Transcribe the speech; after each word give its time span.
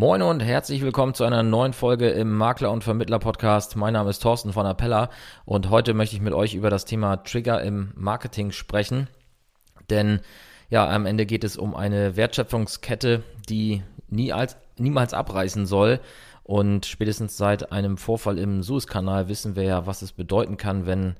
Moin 0.00 0.22
und 0.22 0.38
herzlich 0.38 0.82
willkommen 0.82 1.12
zu 1.12 1.24
einer 1.24 1.42
neuen 1.42 1.72
Folge 1.72 2.10
im 2.10 2.32
Makler 2.32 2.70
und 2.70 2.84
Vermittler 2.84 3.18
Podcast. 3.18 3.74
Mein 3.74 3.94
Name 3.94 4.10
ist 4.10 4.20
Thorsten 4.20 4.52
von 4.52 4.64
Appella 4.64 5.10
und 5.44 5.70
heute 5.70 5.92
möchte 5.92 6.14
ich 6.14 6.22
mit 6.22 6.34
euch 6.34 6.54
über 6.54 6.70
das 6.70 6.84
Thema 6.84 7.16
Trigger 7.16 7.60
im 7.64 7.90
Marketing 7.96 8.52
sprechen. 8.52 9.08
Denn 9.90 10.20
ja, 10.70 10.88
am 10.88 11.04
Ende 11.04 11.26
geht 11.26 11.42
es 11.42 11.56
um 11.56 11.74
eine 11.74 12.14
Wertschöpfungskette, 12.14 13.24
die 13.48 13.82
nie 14.08 14.32
als, 14.32 14.56
niemals 14.76 15.14
abreißen 15.14 15.66
soll. 15.66 15.98
Und 16.44 16.86
spätestens 16.86 17.36
seit 17.36 17.72
einem 17.72 17.96
Vorfall 17.96 18.38
im 18.38 18.62
Suezkanal 18.62 19.26
wissen 19.26 19.56
wir 19.56 19.64
ja, 19.64 19.86
was 19.88 20.02
es 20.02 20.12
bedeuten 20.12 20.56
kann, 20.56 20.86
wenn 20.86 21.16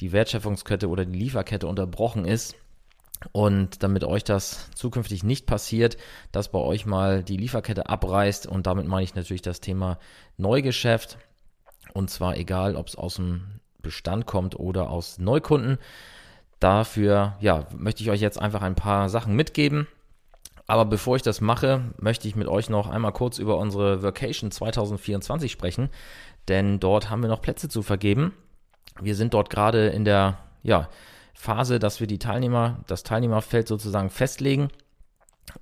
die 0.00 0.12
Wertschöpfungskette 0.12 0.88
oder 0.88 1.04
die 1.04 1.18
Lieferkette 1.18 1.66
unterbrochen 1.66 2.24
ist. 2.26 2.54
Und 3.32 3.82
damit 3.82 4.04
euch 4.04 4.24
das 4.24 4.70
zukünftig 4.74 5.24
nicht 5.24 5.46
passiert, 5.46 5.96
dass 6.32 6.50
bei 6.50 6.58
euch 6.58 6.86
mal 6.86 7.22
die 7.22 7.36
Lieferkette 7.36 7.88
abreißt 7.88 8.46
und 8.46 8.66
damit 8.66 8.86
meine 8.86 9.04
ich 9.04 9.14
natürlich 9.14 9.42
das 9.42 9.60
Thema 9.60 9.98
Neugeschäft 10.38 11.18
und 11.92 12.10
zwar 12.10 12.36
egal, 12.36 12.76
ob 12.76 12.88
es 12.88 12.96
aus 12.96 13.16
dem 13.16 13.60
Bestand 13.82 14.26
kommt 14.26 14.58
oder 14.58 14.90
aus 14.90 15.18
Neukunden. 15.18 15.78
Dafür 16.60 17.36
ja, 17.40 17.66
möchte 17.76 18.02
ich 18.02 18.10
euch 18.10 18.20
jetzt 18.20 18.40
einfach 18.40 18.62
ein 18.62 18.74
paar 18.74 19.08
Sachen 19.08 19.34
mitgeben. 19.34 19.86
Aber 20.66 20.84
bevor 20.84 21.16
ich 21.16 21.22
das 21.22 21.40
mache, 21.40 21.92
möchte 21.98 22.28
ich 22.28 22.36
mit 22.36 22.46
euch 22.46 22.70
noch 22.70 22.88
einmal 22.88 23.12
kurz 23.12 23.38
über 23.38 23.58
unsere 23.58 24.02
Vacation 24.02 24.50
2024 24.50 25.50
sprechen, 25.50 25.88
denn 26.48 26.78
dort 26.78 27.10
haben 27.10 27.22
wir 27.22 27.28
noch 27.28 27.42
Plätze 27.42 27.68
zu 27.68 27.82
vergeben. 27.82 28.34
Wir 29.00 29.16
sind 29.16 29.34
dort 29.34 29.50
gerade 29.50 29.88
in 29.88 30.04
der 30.04 30.38
ja, 30.62 30.88
Phase, 31.40 31.78
dass 31.78 32.00
wir 32.00 32.06
die 32.06 32.18
Teilnehmer, 32.18 32.80
das 32.86 33.02
Teilnehmerfeld 33.02 33.66
sozusagen 33.66 34.10
festlegen. 34.10 34.68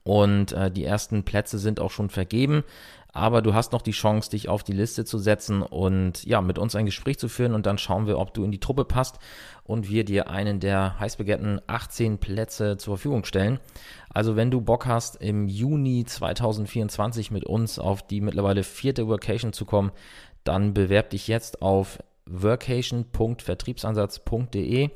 Und 0.03 0.53
äh, 0.53 0.71
die 0.71 0.85
ersten 0.85 1.25
Plätze 1.25 1.59
sind 1.59 1.81
auch 1.81 1.91
schon 1.91 2.11
vergeben. 2.11 2.65
Aber 3.13 3.43
du 3.43 3.55
hast 3.55 3.73
noch 3.73 3.81
die 3.81 3.93
Chance, 3.93 4.31
dich 4.31 4.49
auf 4.49 4.65
die 4.65 4.73
Liste 4.73 5.05
zu 5.05 5.19
setzen 5.19 5.63
und 5.63 6.25
ja, 6.25 6.43
mit 6.43 6.59
uns 6.59 6.75
ein 6.75 6.85
Gespräch 6.85 7.19
zu 7.19 7.29
führen. 7.29 7.55
Und 7.55 7.65
dann 7.65 7.79
schauen 7.79 8.07
wir, 8.07 8.19
ob 8.19 8.35
du 8.35 8.45
in 8.45 8.51
die 8.51 8.61
Truppe 8.61 8.85
passt 8.85 9.19
und 9.65 9.89
wir 9.89 10.05
dir 10.05 10.29
einen 10.29 10.61
der 10.61 10.99
heißbegehrten 10.99 11.63
18 11.67 12.19
Plätze 12.19 12.77
zur 12.77 12.97
Verfügung 12.97 13.25
stellen. 13.25 13.61
Also 14.13 14.37
wenn 14.37 14.51
du 14.51 14.61
Bock 14.61 14.85
hast, 14.87 15.17
im 15.17 15.49
Juni 15.49 16.05
2024 16.05 17.31
mit 17.31 17.45
uns 17.45 17.79
auf 17.79 18.07
die 18.07 18.21
mittlerweile 18.21 18.65
vierte 18.65 19.09
Workation 19.09 19.53
zu 19.53 19.65
kommen, 19.65 19.93
dann 20.45 20.75
bewerb 20.75 21.11
dich 21.11 21.29
jetzt 21.29 21.63
auf 21.63 21.99
workation.vertriebsansatz.de 22.27 24.91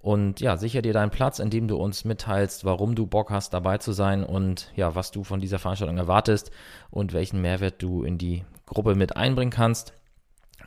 und 0.00 0.40
ja, 0.40 0.56
sicher 0.56 0.80
dir 0.80 0.92
deinen 0.92 1.10
Platz, 1.10 1.40
indem 1.40 1.66
du 1.66 1.76
uns 1.76 2.04
mitteilst, 2.04 2.64
warum 2.64 2.94
du 2.94 3.06
Bock 3.06 3.30
hast, 3.30 3.52
dabei 3.52 3.78
zu 3.78 3.92
sein 3.92 4.22
und 4.22 4.70
ja, 4.76 4.94
was 4.94 5.10
du 5.10 5.24
von 5.24 5.40
dieser 5.40 5.58
Veranstaltung 5.58 5.98
erwartest 5.98 6.52
und 6.90 7.12
welchen 7.12 7.40
Mehrwert 7.40 7.82
du 7.82 8.04
in 8.04 8.16
die 8.16 8.44
Gruppe 8.66 8.94
mit 8.94 9.16
einbringen 9.16 9.50
kannst. 9.50 9.92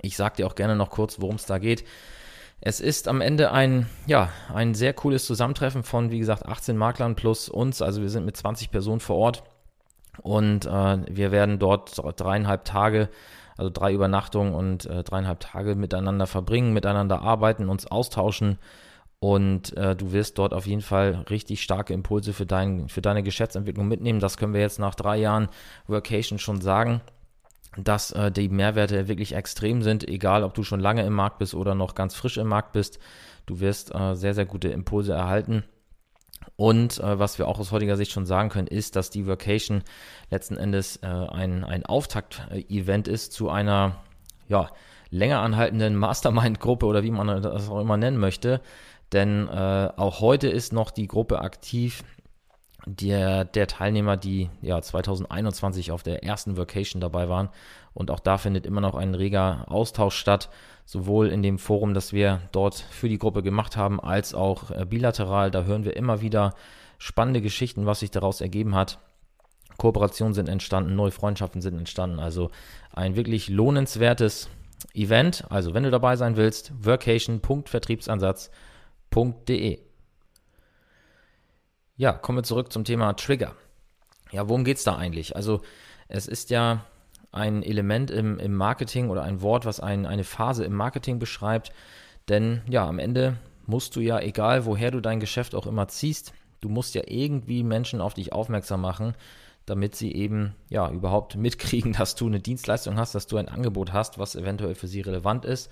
Ich 0.02 0.18
sag 0.18 0.36
dir 0.36 0.48
auch 0.48 0.56
gerne 0.56 0.76
noch 0.76 0.90
kurz, 0.90 1.22
worum 1.22 1.36
es 1.36 1.46
da 1.46 1.60
geht. 1.60 1.86
Es 2.60 2.80
ist 2.80 3.08
am 3.08 3.22
Ende 3.22 3.52
ein, 3.52 3.88
ja, 4.06 4.30
ein 4.54 4.76
sehr 4.76 4.94
cooles 4.94 5.26
Zusammentreffen 5.26 5.84
von, 5.84 6.12
wie 6.12 6.20
gesagt, 6.20 6.46
18 6.46 6.76
Maklern 6.78 7.16
plus 7.16 7.48
uns. 7.50 7.82
Also 7.82 8.02
wir 8.02 8.10
sind 8.10 8.26
mit 8.26 8.36
20 8.36 8.70
Personen 8.70 9.00
vor 9.00 9.16
Ort 9.16 9.44
und 10.22 10.66
äh, 10.66 10.98
wir 11.10 11.32
werden 11.32 11.58
dort 11.58 12.00
dreieinhalb 12.20 12.66
Tage, 12.66 13.10
also 13.58 13.72
drei 13.74 13.94
Übernachtungen 13.94 14.54
und 14.54 14.86
äh, 14.86 15.04
dreieinhalb 15.04 15.40
Tage 15.40 15.76
miteinander 15.76 16.28
verbringen, 16.28 16.74
miteinander 16.74 17.22
arbeiten, 17.22 17.70
uns 17.70 17.88
austauschen 17.88 18.60
und 19.24 19.78
äh, 19.78 19.96
du 19.96 20.14
wirst 20.14 20.40
dort 20.40 20.52
auf 20.52 20.66
jeden 20.66 20.82
Fall 20.82 21.26
richtig 21.30 21.62
starke 21.62 21.94
Impulse 21.94 22.34
für, 22.34 22.48
dein, 22.48 22.90
für 22.90 23.04
deine 23.04 23.22
Geschäftsentwicklung 23.22 23.88
mitnehmen. 23.88 24.20
Das 24.20 24.36
können 24.36 24.56
wir 24.56 24.62
jetzt 24.62 24.80
nach 24.80 24.96
drei 24.96 25.18
Jahren 25.18 25.50
Workation 25.86 26.40
schon 26.40 26.60
sagen, 26.60 27.02
dass 27.78 28.12
äh, 28.14 28.32
die 28.32 28.50
Mehrwerte 28.50 29.08
wirklich 29.08 29.36
extrem 29.36 29.84
sind, 29.84 30.08
egal 30.08 30.44
ob 30.44 30.56
du 30.56 30.64
schon 30.64 30.80
lange 30.80 31.06
im 31.06 31.14
Markt 31.14 31.38
bist 31.38 31.54
oder 31.54 31.76
noch 31.76 31.94
ganz 31.94 32.16
frisch 32.16 32.38
im 32.38 32.48
Markt 32.48 32.72
bist. 32.72 32.98
Du 33.46 33.60
wirst 33.60 33.94
äh, 33.94 34.16
sehr, 34.16 34.34
sehr 34.34 34.48
gute 34.48 34.70
Impulse 34.70 35.14
erhalten. 35.14 35.66
Und 36.56 37.00
äh, 37.00 37.20
was 37.20 37.38
wir 37.38 37.48
auch 37.48 37.60
aus 37.60 37.72
heutiger 37.72 37.98
Sicht 37.98 38.12
schon 38.12 38.26
sagen 38.26 38.50
können, 38.50 38.68
ist, 38.68 38.96
dass 38.96 39.12
die 39.12 39.28
Workation 39.28 39.84
letzten 40.32 40.58
Endes 40.58 40.98
äh, 41.04 41.06
ein, 41.06 41.64
ein 41.64 41.86
Auftakt-Event 41.86 43.08
ist 43.08 43.34
zu 43.34 43.52
einer 43.52 43.98
ja, 44.48 44.68
länger 45.12 45.42
anhaltenden 45.42 45.96
Mastermind-Gruppe 45.96 46.88
oder 46.88 47.04
wie 47.04 47.12
man 47.12 47.44
das 47.44 47.70
auch 47.70 47.82
immer 47.82 47.98
nennen 47.98 48.18
möchte. 48.18 48.62
Denn 49.14 49.48
äh, 49.48 49.90
auch 49.96 50.22
heute 50.22 50.48
ist 50.48 50.74
noch 50.74 50.92
die 50.92 51.08
Gruppe 51.08 51.40
aktiv 51.42 52.04
der, 52.86 53.46
der 53.46 53.68
Teilnehmer, 53.68 54.18
die 54.18 54.50
ja 54.62 54.82
2021 54.82 55.92
auf 55.92 56.04
der 56.04 56.24
ersten 56.24 56.58
Vacation 56.58 57.02
dabei 57.02 57.30
waren. 57.30 57.50
Und 57.94 58.10
auch 58.10 58.20
da 58.20 58.38
findet 58.38 58.66
immer 58.66 58.82
noch 58.82 58.96
ein 58.96 59.14
reger 59.14 59.66
Austausch 59.68 60.16
statt, 60.16 60.50
sowohl 60.86 61.28
in 61.28 61.44
dem 61.44 61.60
Forum, 61.60 61.94
das 61.94 62.14
wir 62.14 62.42
dort 62.52 62.76
für 62.76 63.10
die 63.10 63.18
Gruppe 63.18 63.44
gemacht 63.44 63.76
haben, 63.78 64.00
als 64.00 64.34
auch 64.34 64.72
äh, 64.72 64.86
bilateral. 64.86 65.52
Da 65.52 65.64
hören 65.64 65.84
wir 65.84 65.96
immer 65.96 66.22
wieder 66.22 66.56
spannende 66.98 67.42
Geschichten, 67.42 67.86
was 67.86 68.00
sich 68.00 68.12
daraus 68.12 68.42
ergeben 68.42 68.76
hat. 68.76 69.00
Kooperationen 69.78 70.34
sind 70.34 70.48
entstanden, 70.48 70.96
neue 70.96 71.12
Freundschaften 71.12 71.62
sind 71.62 71.78
entstanden. 71.78 72.20
Also 72.20 72.50
ein 72.94 73.16
wirklich 73.16 73.50
lohnenswertes 73.50 74.50
Event. 74.94 75.46
Also 75.50 75.74
wenn 75.74 75.84
du 75.84 75.92
dabei 75.92 76.16
sein 76.16 76.38
willst, 76.38 76.72
Workation.vertriebsansatz.com 76.84 78.71
www.trigger.de. 79.12 79.80
Ja, 81.98 82.14
kommen 82.14 82.40
wir 82.40 82.44
zurück 82.44 82.72
zum 82.72 82.84
Thema 82.84 83.14
Trigger. 83.14 83.56
Ja, 84.32 84.48
worum 84.48 84.64
geht 84.64 84.78
es 84.78 84.84
da 84.84 84.96
eigentlich? 84.96 85.36
Also 85.36 85.62
es 86.08 86.28
ist 86.28 86.50
ja 86.50 86.86
ein 87.32 87.64
Element 87.64 88.12
im, 88.12 88.40
im 88.40 88.56
Marketing 88.56 89.10
oder 89.10 89.24
ein 89.24 89.42
Wort, 89.42 89.66
was 89.66 89.80
ein, 89.80 90.06
eine 90.06 90.24
Phase 90.24 90.66
im 90.66 90.74
Marketing 90.74 91.20
beschreibt. 91.20 91.72
Denn 92.28 92.62
ja, 92.68 92.88
am 92.88 93.00
Ende 93.00 93.38
musst 93.68 93.96
du 93.96 94.00
ja, 94.00 94.20
egal 94.20 94.66
woher 94.66 94.92
du 94.92 95.00
dein 95.00 95.20
Geschäft 95.20 95.54
auch 95.54 95.68
immer 95.68 95.88
ziehst, 95.88 96.34
du 96.62 96.70
musst 96.70 96.96
ja 96.96 97.04
irgendwie 97.06 97.64
Menschen 97.64 98.02
auf 98.02 98.14
dich 98.14 98.34
aufmerksam 98.34 98.82
machen, 98.82 99.16
damit 99.66 99.96
sie 99.96 100.14
eben 100.14 100.56
ja 100.70 100.90
überhaupt 100.90 101.36
mitkriegen, 101.36 101.94
dass 101.98 102.16
du 102.16 102.26
eine 102.28 102.40
Dienstleistung 102.40 102.98
hast, 102.98 103.14
dass 103.14 103.28
du 103.28 103.38
ein 103.38 103.50
Angebot 103.50 103.94
hast, 103.94 104.18
was 104.18 104.36
eventuell 104.36 104.76
für 104.76 104.88
sie 104.88 105.02
relevant 105.02 105.46
ist. 105.46 105.70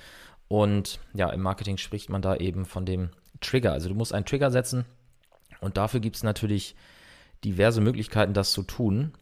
Und 0.47 0.99
ja, 1.13 1.29
im 1.29 1.41
Marketing 1.41 1.77
spricht 1.77 2.09
man 2.09 2.21
da 2.21 2.35
eben 2.35 2.65
von 2.65 2.85
dem 2.85 3.09
Trigger. 3.41 3.73
Also 3.73 3.89
du 3.89 3.95
musst 3.95 4.13
einen 4.13 4.25
Trigger 4.25 4.51
setzen 4.51 4.85
und 5.61 5.77
dafür 5.77 5.99
gibt 5.99 6.15
es 6.15 6.23
natürlich 6.23 6.75
diverse 7.43 7.81
Möglichkeiten, 7.81 8.33
das 8.33 8.51
zu 8.51 8.63
tun. 8.63 9.13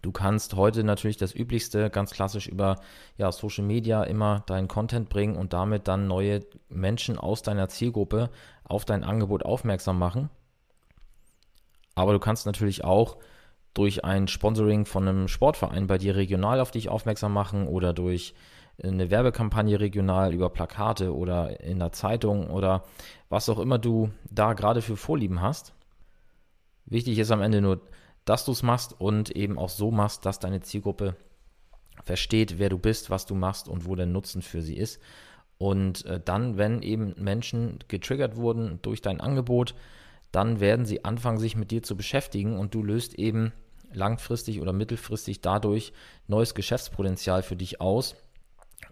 Du 0.00 0.10
kannst 0.10 0.54
heute 0.54 0.82
natürlich 0.82 1.16
das 1.16 1.34
Üblichste 1.34 1.88
ganz 1.88 2.10
klassisch 2.10 2.48
über 2.48 2.80
ja, 3.18 3.30
Social 3.30 3.64
Media 3.64 4.02
immer 4.02 4.42
deinen 4.46 4.66
Content 4.66 5.08
bringen 5.08 5.36
und 5.36 5.52
damit 5.52 5.86
dann 5.86 6.08
neue 6.08 6.44
Menschen 6.68 7.18
aus 7.18 7.42
deiner 7.42 7.68
Zielgruppe 7.68 8.30
auf 8.64 8.84
dein 8.84 9.04
Angebot 9.04 9.44
aufmerksam 9.44 9.98
machen. 9.98 10.28
Aber 11.94 12.12
du 12.12 12.18
kannst 12.18 12.46
natürlich 12.46 12.84
auch 12.84 13.18
durch 13.74 14.04
ein 14.04 14.28
Sponsoring 14.28 14.86
von 14.86 15.06
einem 15.06 15.28
Sportverein 15.28 15.86
bei 15.86 15.98
dir 15.98 16.16
regional 16.16 16.60
auf 16.60 16.72
dich 16.72 16.88
aufmerksam 16.88 17.32
machen 17.32 17.68
oder 17.68 17.92
durch 17.92 18.34
eine 18.82 19.10
Werbekampagne 19.10 19.78
regional 19.80 20.32
über 20.32 20.50
Plakate 20.50 21.14
oder 21.14 21.60
in 21.60 21.78
der 21.78 21.92
Zeitung 21.92 22.50
oder 22.50 22.84
was 23.28 23.48
auch 23.48 23.58
immer 23.58 23.78
du 23.78 24.10
da 24.30 24.54
gerade 24.54 24.82
für 24.82 24.96
Vorlieben 24.96 25.40
hast. 25.40 25.74
Wichtig 26.86 27.18
ist 27.18 27.30
am 27.30 27.42
Ende 27.42 27.60
nur, 27.60 27.80
dass 28.24 28.44
du 28.44 28.52
es 28.52 28.62
machst 28.62 29.00
und 29.00 29.30
eben 29.30 29.58
auch 29.58 29.68
so 29.68 29.90
machst, 29.90 30.26
dass 30.26 30.38
deine 30.38 30.60
Zielgruppe 30.60 31.16
versteht, 32.02 32.58
wer 32.58 32.68
du 32.68 32.78
bist, 32.78 33.10
was 33.10 33.26
du 33.26 33.34
machst 33.34 33.68
und 33.68 33.86
wo 33.86 33.94
der 33.94 34.06
Nutzen 34.06 34.42
für 34.42 34.62
sie 34.62 34.76
ist. 34.76 35.00
Und 35.58 36.04
äh, 36.06 36.20
dann, 36.22 36.56
wenn 36.56 36.82
eben 36.82 37.14
Menschen 37.18 37.78
getriggert 37.88 38.36
wurden 38.36 38.80
durch 38.82 39.00
dein 39.00 39.20
Angebot, 39.20 39.74
dann 40.32 40.60
werden 40.60 40.86
sie 40.86 41.04
anfangen, 41.04 41.38
sich 41.38 41.56
mit 41.56 41.70
dir 41.70 41.82
zu 41.82 41.96
beschäftigen 41.96 42.58
und 42.58 42.74
du 42.74 42.82
löst 42.82 43.14
eben 43.14 43.52
langfristig 43.92 44.60
oder 44.60 44.72
mittelfristig 44.72 45.40
dadurch 45.42 45.92
neues 46.26 46.54
Geschäftspotenzial 46.54 47.42
für 47.42 47.56
dich 47.56 47.80
aus, 47.80 48.16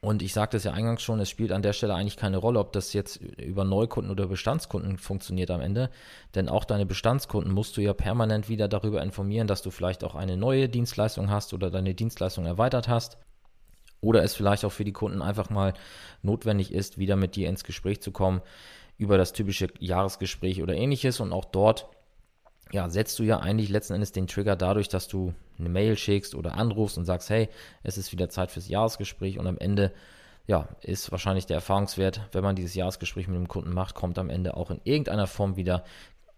und 0.02 0.22
ich 0.22 0.32
sagte 0.32 0.56
es 0.56 0.64
ja 0.64 0.72
eingangs 0.72 1.02
schon, 1.02 1.20
es 1.20 1.28
spielt 1.28 1.52
an 1.52 1.60
der 1.60 1.74
Stelle 1.74 1.94
eigentlich 1.94 2.16
keine 2.16 2.38
Rolle, 2.38 2.58
ob 2.58 2.72
das 2.72 2.94
jetzt 2.94 3.16
über 3.16 3.64
Neukunden 3.64 4.10
oder 4.10 4.28
Bestandskunden 4.28 4.96
funktioniert 4.96 5.50
am 5.50 5.60
Ende. 5.60 5.90
Denn 6.34 6.48
auch 6.48 6.64
deine 6.64 6.86
Bestandskunden 6.86 7.52
musst 7.52 7.76
du 7.76 7.82
ja 7.82 7.92
permanent 7.92 8.48
wieder 8.48 8.66
darüber 8.66 9.02
informieren, 9.02 9.46
dass 9.46 9.60
du 9.60 9.70
vielleicht 9.70 10.02
auch 10.02 10.14
eine 10.14 10.38
neue 10.38 10.70
Dienstleistung 10.70 11.28
hast 11.28 11.52
oder 11.52 11.70
deine 11.70 11.94
Dienstleistung 11.94 12.46
erweitert 12.46 12.88
hast. 12.88 13.18
Oder 14.00 14.22
es 14.24 14.34
vielleicht 14.34 14.64
auch 14.64 14.72
für 14.72 14.84
die 14.84 14.94
Kunden 14.94 15.20
einfach 15.20 15.50
mal 15.50 15.74
notwendig 16.22 16.72
ist, 16.72 16.96
wieder 16.96 17.16
mit 17.16 17.36
dir 17.36 17.50
ins 17.50 17.64
Gespräch 17.64 18.00
zu 18.00 18.10
kommen 18.10 18.40
über 18.96 19.18
das 19.18 19.34
typische 19.34 19.68
Jahresgespräch 19.80 20.62
oder 20.62 20.74
ähnliches. 20.74 21.20
Und 21.20 21.34
auch 21.34 21.44
dort 21.44 21.86
ja, 22.72 22.88
setzt 22.88 23.18
du 23.18 23.22
ja 23.22 23.40
eigentlich 23.40 23.68
letzten 23.68 23.94
Endes 23.94 24.12
den 24.12 24.26
Trigger 24.26 24.56
dadurch, 24.56 24.88
dass 24.88 25.08
du 25.08 25.34
eine 25.58 25.68
Mail 25.68 25.96
schickst 25.96 26.34
oder 26.34 26.54
anrufst 26.54 26.98
und 26.98 27.04
sagst, 27.04 27.30
hey, 27.30 27.48
es 27.82 27.98
ist 27.98 28.12
wieder 28.12 28.28
Zeit 28.28 28.50
fürs 28.50 28.68
Jahresgespräch 28.68 29.38
und 29.38 29.46
am 29.46 29.58
Ende 29.58 29.92
ja, 30.46 30.68
ist 30.80 31.12
wahrscheinlich 31.12 31.46
der 31.46 31.56
Erfahrungswert, 31.56 32.22
wenn 32.32 32.42
man 32.42 32.56
dieses 32.56 32.74
Jahresgespräch 32.74 33.28
mit 33.28 33.36
dem 33.36 33.48
Kunden 33.48 33.72
macht, 33.72 33.94
kommt 33.94 34.18
am 34.18 34.30
Ende 34.30 34.56
auch 34.56 34.70
in 34.70 34.80
irgendeiner 34.84 35.26
Form 35.26 35.56
wieder 35.56 35.84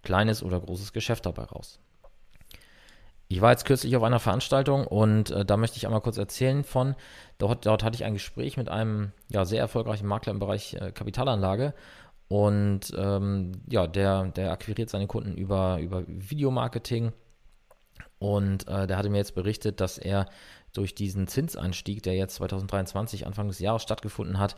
kleines 0.02 0.42
oder 0.42 0.60
großes 0.60 0.92
Geschäft 0.92 1.26
dabei 1.26 1.44
raus. 1.44 1.78
Ich 3.28 3.40
war 3.40 3.50
jetzt 3.50 3.64
kürzlich 3.64 3.96
auf 3.96 4.02
einer 4.02 4.20
Veranstaltung 4.20 4.86
und 4.86 5.30
äh, 5.30 5.46
da 5.46 5.56
möchte 5.56 5.78
ich 5.78 5.86
einmal 5.86 6.02
kurz 6.02 6.18
erzählen 6.18 6.64
von, 6.64 6.94
dort, 7.38 7.64
dort 7.64 7.82
hatte 7.82 7.94
ich 7.94 8.04
ein 8.04 8.12
Gespräch 8.12 8.58
mit 8.58 8.68
einem 8.68 9.12
ja, 9.30 9.46
sehr 9.46 9.60
erfolgreichen 9.60 10.06
Makler 10.06 10.32
im 10.32 10.38
Bereich 10.38 10.74
äh, 10.74 10.92
Kapitalanlage 10.92 11.72
und 12.32 12.94
ähm, 12.96 13.52
ja, 13.68 13.86
der, 13.86 14.24
der 14.28 14.52
akquiriert 14.52 14.88
seine 14.88 15.06
Kunden 15.06 15.36
über, 15.36 15.78
über 15.80 16.02
Videomarketing. 16.06 17.12
Und 18.18 18.66
äh, 18.68 18.86
der 18.86 18.96
hatte 18.96 19.10
mir 19.10 19.18
jetzt 19.18 19.34
berichtet, 19.34 19.82
dass 19.82 19.98
er 19.98 20.24
durch 20.72 20.94
diesen 20.94 21.26
Zinsanstieg, 21.26 22.02
der 22.02 22.14
jetzt 22.14 22.36
2023 22.36 23.26
Anfang 23.26 23.48
des 23.48 23.58
Jahres 23.58 23.82
stattgefunden 23.82 24.38
hat, 24.38 24.56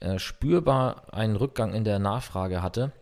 äh, 0.00 0.18
spürbar 0.18 1.14
einen 1.14 1.36
Rückgang 1.36 1.72
in 1.72 1.84
der 1.84 1.98
Nachfrage 1.98 2.62
hatte 2.62 2.92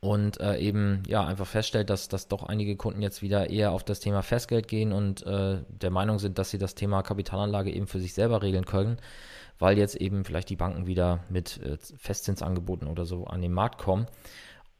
und 0.00 0.40
äh, 0.40 0.58
eben 0.58 1.02
ja 1.06 1.24
einfach 1.24 1.46
feststellt, 1.46 1.90
dass, 1.90 2.08
dass 2.08 2.28
doch 2.28 2.42
einige 2.42 2.76
Kunden 2.76 3.02
jetzt 3.02 3.22
wieder 3.22 3.50
eher 3.50 3.72
auf 3.72 3.84
das 3.84 4.00
Thema 4.00 4.22
Festgeld 4.22 4.68
gehen 4.68 4.92
und 4.92 5.24
äh, 5.26 5.58
der 5.68 5.90
Meinung 5.90 6.18
sind, 6.18 6.38
dass 6.38 6.50
sie 6.50 6.58
das 6.58 6.74
Thema 6.74 7.02
Kapitalanlage 7.02 7.72
eben 7.72 7.86
für 7.86 8.00
sich 8.00 8.14
selber 8.14 8.42
regeln 8.42 8.66
können, 8.66 8.98
weil 9.58 9.78
jetzt 9.78 9.94
eben 9.96 10.24
vielleicht 10.24 10.50
die 10.50 10.56
Banken 10.56 10.86
wieder 10.86 11.20
mit 11.28 11.60
äh, 11.62 11.76
Festzinsangeboten 11.96 12.88
oder 12.88 13.04
so 13.04 13.24
an 13.26 13.42
den 13.42 13.52
Markt 13.52 13.78
kommen. 13.78 14.06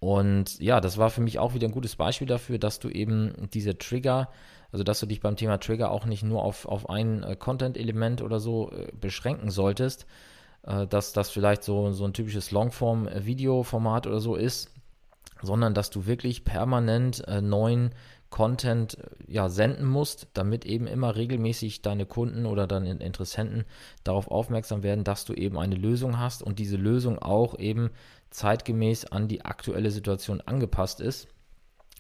Und 0.03 0.59
ja, 0.59 0.81
das 0.81 0.99
war 0.99 1.11
für 1.11 1.21
mich 1.21 1.39
auch 1.39 1.55
wieder 1.55 1.69
ein 1.69 1.73
gutes 1.73 1.95
Beispiel 1.95 2.27
dafür, 2.27 2.59
dass 2.59 2.81
du 2.81 2.89
eben 2.89 3.49
diese 3.55 3.79
Trigger, 3.79 4.29
also 4.73 4.83
dass 4.83 4.99
du 4.99 5.07
dich 5.07 5.21
beim 5.21 5.37
Thema 5.37 5.59
Trigger 5.59 5.93
auch 5.93 6.07
nicht 6.07 6.25
nur 6.25 6.43
auf, 6.43 6.67
auf 6.67 6.91
ein 6.91 7.23
äh, 7.23 7.37
Content-Element 7.37 8.21
oder 8.21 8.41
so 8.41 8.73
äh, 8.73 8.89
beschränken 9.01 9.51
solltest, 9.51 10.07
äh, 10.65 10.89
dass 10.89 11.13
das 11.13 11.31
vielleicht 11.31 11.63
so, 11.63 11.93
so 11.93 12.05
ein 12.05 12.15
typisches 12.15 12.51
Longform-Video-Format 12.51 14.09
oder 14.09 14.19
so 14.19 14.35
ist, 14.35 14.72
sondern 15.43 15.75
dass 15.75 15.91
du 15.91 16.07
wirklich 16.07 16.45
permanent 16.45 17.27
äh, 17.29 17.41
neuen 17.41 17.91
Content 18.31 18.99
äh, 18.99 19.33
ja, 19.33 19.49
senden 19.49 19.87
musst, 19.87 20.27
damit 20.33 20.65
eben 20.65 20.89
immer 20.89 21.15
regelmäßig 21.15 21.83
deine 21.83 22.07
Kunden 22.07 22.47
oder 22.47 22.67
deine 22.67 22.91
Interessenten 22.91 23.65
darauf 24.03 24.29
aufmerksam 24.29 24.83
werden, 24.83 25.05
dass 25.05 25.25
du 25.25 25.35
eben 25.35 25.59
eine 25.59 25.77
Lösung 25.77 26.19
hast 26.19 26.43
und 26.43 26.59
diese 26.59 26.77
Lösung 26.77 27.21
auch 27.21 27.59
eben 27.59 27.91
zeitgemäß 28.31 29.05
an 29.05 29.29
die 29.29 29.45
aktuelle 29.45 29.91
Situation 29.91 30.41
angepasst 30.41 31.01
ist, 31.01 31.29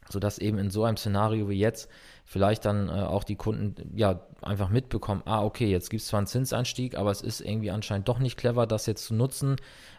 sodass 0.08 0.38
eben 0.38 0.58
in 0.58 0.70
so 0.70 0.84
einem 0.84 0.96
Szenario 0.96 1.48
wie 1.48 1.58
jetzt 1.58 1.88
vielleicht 2.24 2.64
dann 2.64 2.88
äh, 2.88 2.92
auch 2.92 3.24
die 3.24 3.36
Kunden 3.36 3.74
ja 3.94 4.20
einfach 4.40 4.68
mitbekommen, 4.68 5.22
ah, 5.24 5.44
okay, 5.44 5.70
jetzt 5.70 5.90
gibt 5.90 6.02
es 6.02 6.08
zwar 6.08 6.18
einen 6.18 6.26
Zinseinstieg, 6.26 6.96
aber 6.96 7.10
es 7.10 7.20
ist 7.20 7.40
irgendwie 7.40 7.70
anscheinend 7.70 8.08
doch 8.08 8.18
nicht 8.18 8.36
clever, 8.36 8.66
das 8.66 8.86
jetzt 8.86 9.04
zu 9.04 9.14
nutzen, 9.14 9.56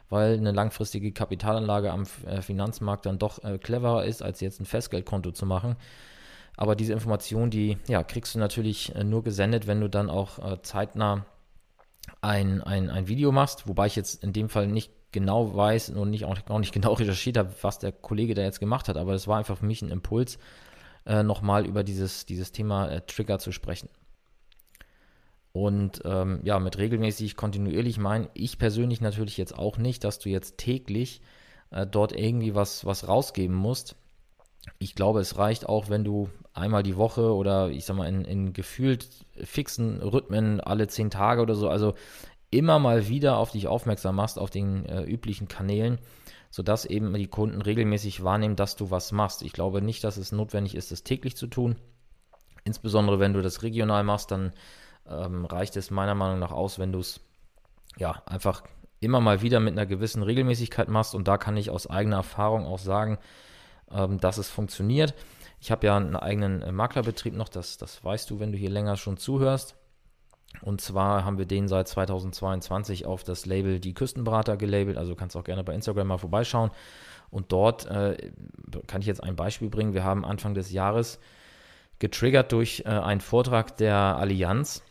weil 0.10 0.34
eine 0.34 0.52
langfristige 0.52 1.12
Kapitalanlage 1.12 1.92
am 1.92 2.04
äh, 2.26 2.42
Finanzmarkt 2.42 3.06
dann 3.06 3.20
doch 3.20 3.44
äh, 3.44 3.58
cleverer 3.58 4.06
ist, 4.06 4.22
als 4.22 4.42
jetzt 4.42 4.60
ein 4.60 4.66
Festgeldkonto 4.66 5.32
zu 5.32 5.46
machen. 5.46 5.76
Aber 6.56 6.76
diese 6.76 6.94
Information, 6.94 7.50
die 7.50 7.78
ja, 7.88 8.04
kriegst 8.04 8.36
du 8.36 8.40
natürlich 8.40 8.94
äh, 8.96 9.04
nur 9.04 9.24
gesendet, 9.24 9.68
wenn 9.68 9.82
du 9.82 9.90
dann 9.90 10.10
auch 10.10 10.40
äh, 10.40 10.62
zeitnah 10.62 11.26
ein, 12.22 12.62
ein, 12.62 12.90
ein 12.90 13.08
Video 13.08 13.32
machst, 13.32 13.68
wobei 13.68 13.88
ich 13.88 13.96
jetzt 13.96 14.24
in 14.24 14.34
dem 14.34 14.50
Fall 14.50 14.68
nicht 14.68 14.92
genau 15.12 15.56
weiß 15.56 15.92
und 15.92 16.10
nicht, 16.10 16.26
auch, 16.26 16.38
auch 16.50 16.60
nicht 16.60 16.74
genau 16.74 16.94
recherchiert 16.94 17.38
habe, 17.38 17.54
was 17.62 17.80
der 17.80 17.92
Kollege 17.92 18.34
da 18.34 18.42
jetzt 18.42 18.60
gemacht 18.60 18.90
hat, 18.90 18.98
aber 18.98 19.14
es 19.14 19.28
war 19.28 19.38
einfach 19.38 19.58
für 19.58 19.66
mich 19.66 19.82
ein 19.82 19.90
Impuls, 19.90 20.38
äh, 21.06 21.24
nochmal 21.24 21.66
über 21.66 21.84
dieses, 21.84 22.26
dieses 22.26 22.52
Thema 22.52 22.90
äh, 22.90 23.02
Trigger 23.02 23.40
zu 23.40 23.52
sprechen. 23.52 23.90
Und 25.52 26.02
ähm, 26.04 26.40
ja, 26.44 26.60
mit 26.60 26.78
regelmäßig, 26.80 27.36
kontinuierlich 27.36 28.00
meine 28.00 28.30
ich 28.34 28.58
persönlich 28.58 29.02
natürlich 29.02 29.38
jetzt 29.38 29.58
auch 29.58 29.78
nicht, 29.78 30.04
dass 30.04 30.18
du 30.18 30.30
jetzt 30.30 30.58
täglich 30.58 31.22
äh, 31.70 31.86
dort 31.86 32.12
irgendwie 32.12 32.56
was, 32.56 32.86
was 32.86 33.08
rausgeben 33.08 33.56
musst. 33.56 33.96
Ich 34.80 34.96
glaube, 34.96 35.20
es 35.20 35.38
reicht 35.38 35.70
auch, 35.70 35.90
wenn 35.90 36.04
du 36.04 36.30
einmal 36.54 36.84
die 36.84 36.98
Woche 36.98 37.34
oder 37.36 37.70
ich 37.70 37.86
sag 37.86 37.98
mal 37.98 38.08
in, 38.08 38.26
in 38.26 38.54
gefühlt 38.54 39.08
fixen 39.44 40.02
Rhythmen 40.02 40.60
alle 40.60 40.88
zehn 40.88 41.10
Tage 41.10 41.42
oder 41.42 41.56
so, 41.56 41.70
also 41.70 41.94
immer 42.50 42.80
mal 42.80 43.08
wieder 43.08 43.38
auf 43.38 43.52
dich 43.52 43.68
aufmerksam 43.68 44.16
machst 44.16 44.40
auf 44.40 44.50
den 44.50 44.86
äh, 44.86 45.04
üblichen 45.04 45.48
Kanälen, 45.48 46.00
sodass 46.54 46.86
eben 46.86 47.12
die 47.16 47.26
Kunden 47.26 47.64
regelmäßig 47.64 48.24
wahrnehmen, 48.24 48.56
dass 48.56 48.76
du 48.76 48.92
was 48.92 49.12
machst. 49.12 49.42
Ich 49.42 49.54
glaube 49.54 49.82
nicht, 49.82 50.04
dass 50.04 50.18
es 50.18 50.32
notwendig 50.32 50.76
ist, 50.76 50.92
das 50.92 51.02
täglich 51.02 51.36
zu 51.36 51.48
tun. 51.48 51.78
Insbesondere 52.64 53.20
wenn 53.20 53.34
du 53.34 53.42
das 53.42 53.64
regional 53.64 54.04
machst, 54.04 54.30
dann 54.30 54.54
ähm, 55.10 55.46
reicht 55.46 55.76
es 55.78 55.90
meiner 55.90 56.14
Meinung 56.14 56.38
nach 56.38 56.52
aus, 56.52 56.78
wenn 56.78 56.92
du 56.92 57.00
es 57.00 57.22
ja 57.98 58.22
einfach 58.28 58.62
immer 59.00 59.20
mal 59.20 59.42
wieder 59.42 59.60
mit 59.60 59.72
einer 59.72 59.88
gewissen 59.88 60.22
Regelmäßigkeit 60.22 60.90
machst. 60.90 61.16
Und 61.16 61.28
da 61.28 61.40
kann 61.40 61.58
ich 61.58 61.72
aus 61.72 61.90
eigener 61.90 62.18
Erfahrung 62.18 62.68
auch 62.68 62.78
sagen, 62.78 63.18
ähm, 63.90 64.20
dass 64.20 64.38
es 64.38 64.52
funktioniert. 64.52 65.16
Ich 65.60 65.72
habe 65.72 65.88
ja 65.88 65.98
einen 65.98 66.16
eigenen 66.16 66.62
äh, 66.62 66.72
Maklerbetrieb 66.72 67.34
noch, 67.34 67.50
das, 67.50 67.80
das 67.80 68.04
weißt 68.04 68.30
du, 68.30 68.40
wenn 68.40 68.52
du 68.52 68.60
hier 68.60 68.70
länger 68.70 68.96
schon 68.96 69.18
zuhörst. 69.18 69.76
Und 70.62 70.82
zwar 70.82 71.26
haben 71.26 71.38
wir 71.38 71.46
den 71.46 71.68
seit 71.68 71.88
2022 71.88 73.06
auf 73.06 73.24
das 73.24 73.46
Label 73.46 73.80
Die 73.80 73.94
Küstenberater 73.94 74.58
gelabelt. 74.58 74.98
Also 74.98 75.16
kannst 75.16 75.36
auch 75.36 75.44
gerne 75.44 75.64
bei 75.64 75.74
Instagram 75.74 76.08
mal 76.08 76.18
vorbeischauen. 76.18 76.72
Und 77.30 77.52
dort 77.52 77.86
äh, 77.88 78.32
kann 78.88 79.02
ich 79.02 79.08
jetzt 79.08 79.24
ein 79.24 79.36
Beispiel 79.36 79.70
bringen. 79.70 79.94
Wir 79.94 80.04
haben 80.04 80.24
Anfang 80.24 80.54
des 80.54 80.72
Jahres 80.72 81.20
getriggert 82.00 82.52
durch 82.52 82.84
äh, 82.86 82.90
einen 82.90 83.22
Vortrag 83.22 83.78
der 83.78 83.96
Allianz 83.96 84.84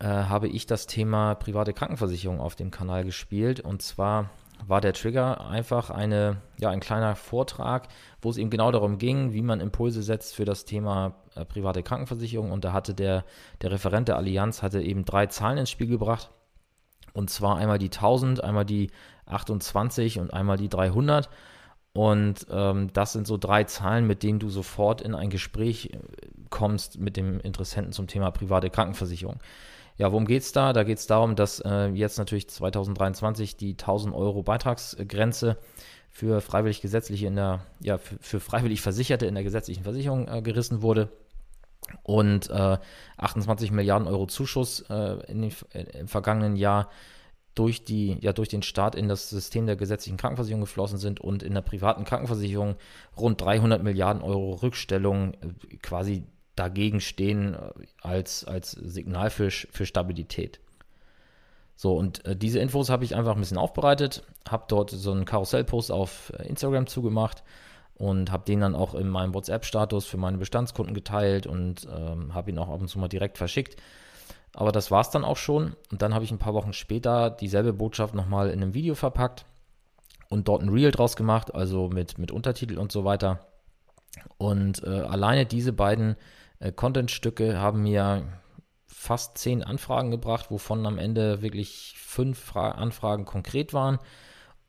äh, 0.00 0.06
habe 0.06 0.48
ich 0.48 0.66
das 0.66 0.86
Thema 0.86 1.34
private 1.34 1.72
Krankenversicherung 1.72 2.40
auf 2.40 2.56
dem 2.56 2.70
Kanal 2.70 3.04
gespielt. 3.04 3.60
Und 3.60 3.82
zwar 3.82 4.30
war 4.66 4.80
der 4.80 4.92
Trigger 4.92 5.46
einfach 5.46 5.90
eine, 5.90 6.38
ja, 6.58 6.70
ein 6.70 6.80
kleiner 6.80 7.14
Vortrag, 7.16 7.88
wo 8.20 8.30
es 8.30 8.36
eben 8.36 8.50
genau 8.50 8.72
darum 8.72 8.98
ging, 8.98 9.32
wie 9.32 9.42
man 9.42 9.60
Impulse 9.60 10.02
setzt 10.02 10.34
für 10.34 10.44
das 10.44 10.64
Thema 10.64 11.14
äh, 11.34 11.44
private 11.44 11.82
Krankenversicherung. 11.82 12.50
Und 12.50 12.64
da 12.64 12.72
hatte 12.72 12.94
der, 12.94 13.24
der 13.62 13.70
Referent 13.70 14.08
der 14.08 14.16
Allianz 14.16 14.62
hatte 14.62 14.80
eben 14.80 15.04
drei 15.04 15.26
Zahlen 15.26 15.58
ins 15.58 15.70
Spiel 15.70 15.86
gebracht. 15.86 16.30
Und 17.12 17.30
zwar 17.30 17.56
einmal 17.56 17.78
die 17.78 17.86
1000, 17.86 18.42
einmal 18.42 18.64
die 18.64 18.90
28 19.26 20.18
und 20.18 20.32
einmal 20.32 20.56
die 20.56 20.68
300. 20.68 21.30
Und 21.92 22.46
ähm, 22.50 22.92
das 22.92 23.14
sind 23.14 23.26
so 23.26 23.38
drei 23.38 23.64
Zahlen, 23.64 24.06
mit 24.06 24.22
denen 24.22 24.38
du 24.38 24.50
sofort 24.50 25.00
in 25.00 25.14
ein 25.14 25.30
Gespräch 25.30 25.92
äh, 25.92 25.98
kommst 26.50 26.98
mit 26.98 27.16
dem 27.16 27.40
Interessenten 27.40 27.92
zum 27.92 28.06
Thema 28.06 28.30
private 28.30 28.68
Krankenversicherung. 28.68 29.38
Ja, 29.98 30.12
worum 30.12 30.26
geht 30.26 30.42
es 30.42 30.52
da? 30.52 30.72
Da 30.72 30.84
geht 30.84 30.98
es 30.98 31.06
darum, 31.06 31.36
dass 31.36 31.60
äh, 31.60 31.86
jetzt 31.88 32.18
natürlich 32.18 32.48
2023 32.48 33.56
die 33.56 33.72
1000 33.72 34.14
Euro 34.14 34.42
Beitragsgrenze 34.42 35.56
für 36.10 36.40
freiwillig 36.40 36.82
gesetzliche 36.82 37.26
in 37.26 37.36
der, 37.36 37.60
ja, 37.80 37.98
für, 37.98 38.16
für 38.20 38.40
freiwillig 38.40 38.82
Versicherte 38.82 39.26
in 39.26 39.34
der 39.34 39.44
gesetzlichen 39.44 39.84
Versicherung 39.84 40.28
äh, 40.28 40.42
gerissen 40.42 40.82
wurde 40.82 41.10
und 42.02 42.50
äh, 42.50 42.78
28 43.16 43.70
Milliarden 43.70 44.08
Euro 44.08 44.26
Zuschuss 44.26 44.80
äh, 44.90 45.18
in 45.30 45.42
den, 45.42 45.52
äh, 45.72 45.84
im 45.98 46.08
vergangenen 46.08 46.56
Jahr 46.56 46.90
durch, 47.54 47.84
die, 47.84 48.18
ja, 48.20 48.32
durch 48.32 48.48
den 48.48 48.62
Start 48.62 48.94
in 48.94 49.08
das 49.08 49.30
System 49.30 49.66
der 49.66 49.76
gesetzlichen 49.76 50.18
Krankenversicherung 50.18 50.60
geflossen 50.60 50.98
sind 50.98 51.20
und 51.20 51.42
in 51.42 51.54
der 51.54 51.62
privaten 51.62 52.04
Krankenversicherung 52.04 52.76
rund 53.16 53.40
300 53.40 53.82
Milliarden 53.82 54.22
Euro 54.22 54.54
Rückstellung 54.54 55.34
äh, 55.34 55.76
quasi 55.82 56.24
dagegen 56.56 57.00
stehen 57.00 57.54
äh, 57.54 57.58
als, 58.02 58.44
als 58.44 58.72
Signal 58.72 59.30
für, 59.30 59.50
für 59.50 59.86
Stabilität. 59.86 60.60
So, 61.76 61.94
und 61.94 62.24
äh, 62.24 62.34
diese 62.34 62.58
Infos 62.58 62.88
habe 62.88 63.04
ich 63.04 63.14
einfach 63.14 63.34
ein 63.34 63.40
bisschen 63.40 63.58
aufbereitet, 63.58 64.22
habe 64.48 64.64
dort 64.68 64.90
so 64.90 65.12
einen 65.12 65.26
Karussellpost 65.26 65.92
auf 65.92 66.32
äh, 66.38 66.48
Instagram 66.48 66.86
zugemacht 66.86 67.42
und 67.94 68.32
habe 68.32 68.44
den 68.44 68.60
dann 68.60 68.74
auch 68.74 68.94
in 68.94 69.08
meinem 69.08 69.34
WhatsApp-Status 69.34 70.06
für 70.06 70.16
meine 70.16 70.38
Bestandskunden 70.38 70.94
geteilt 70.94 71.46
und 71.46 71.86
ähm, 71.94 72.34
habe 72.34 72.50
ihn 72.50 72.58
auch 72.58 72.68
ab 72.68 72.80
und 72.80 72.88
zu 72.88 72.98
mal 72.98 73.08
direkt 73.08 73.38
verschickt. 73.38 73.76
Aber 74.54 74.72
das 74.72 74.90
war 74.90 75.02
es 75.02 75.10
dann 75.10 75.24
auch 75.24 75.36
schon. 75.36 75.76
Und 75.90 76.00
dann 76.00 76.14
habe 76.14 76.24
ich 76.24 76.30
ein 76.30 76.38
paar 76.38 76.54
Wochen 76.54 76.72
später 76.72 77.30
dieselbe 77.30 77.74
Botschaft 77.74 78.14
nochmal 78.14 78.48
in 78.48 78.62
einem 78.62 78.72
Video 78.72 78.94
verpackt 78.94 79.44
und 80.30 80.48
dort 80.48 80.62
ein 80.62 80.70
Reel 80.70 80.90
draus 80.90 81.14
gemacht, 81.14 81.54
also 81.54 81.88
mit, 81.88 82.18
mit 82.18 82.30
Untertitel 82.30 82.78
und 82.78 82.90
so 82.90 83.04
weiter. 83.04 83.46
Und 84.38 84.82
äh, 84.82 84.88
alleine 84.88 85.44
diese 85.44 85.72
beiden 85.74 86.16
äh, 86.58 86.72
Content-Stücke 86.72 87.58
haben 87.58 87.82
mir 87.82 88.24
fast 88.86 89.38
zehn 89.38 89.62
Anfragen 89.62 90.10
gebracht, 90.10 90.50
wovon 90.50 90.86
am 90.86 90.98
Ende 90.98 91.42
wirklich 91.42 91.94
fünf 91.98 92.38
Fra 92.38 92.72
Anfragen 92.72 93.24
konkret 93.24 93.74
waren. 93.74 93.98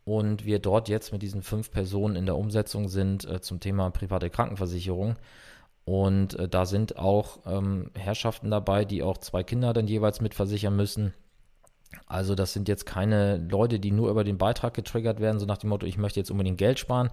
Und 0.03 0.45
wir 0.45 0.59
dort 0.59 0.87
jetzt 0.87 1.11
mit 1.11 1.21
diesen 1.21 1.41
fünf 1.41 1.71
Personen 1.71 2.15
in 2.15 2.25
der 2.25 2.37
Umsetzung 2.37 2.87
sind 2.87 3.25
äh, 3.25 3.41
zum 3.41 3.59
Thema 3.59 3.89
private 3.89 4.29
Krankenversicherung. 4.29 5.17
Und 5.83 6.37
äh, 6.37 6.47
da 6.47 6.65
sind 6.65 6.97
auch 6.97 7.39
ähm, 7.45 7.91
Herrschaften 7.93 8.51
dabei, 8.51 8.85
die 8.85 9.03
auch 9.03 9.17
zwei 9.17 9.43
Kinder 9.43 9.73
dann 9.73 9.87
jeweils 9.87 10.21
mitversichern 10.21 10.75
müssen. 10.75 11.13
Also 12.05 12.35
das 12.35 12.53
sind 12.53 12.67
jetzt 12.67 12.85
keine 12.85 13.37
Leute, 13.37 13.79
die 13.79 13.91
nur 13.91 14.09
über 14.09 14.23
den 14.23 14.37
Beitrag 14.37 14.73
getriggert 14.73 15.19
werden, 15.19 15.39
so 15.39 15.45
nach 15.45 15.57
dem 15.57 15.69
Motto, 15.69 15.85
ich 15.85 15.97
möchte 15.97 16.19
jetzt 16.19 16.31
unbedingt 16.31 16.57
Geld 16.57 16.79
sparen, 16.79 17.09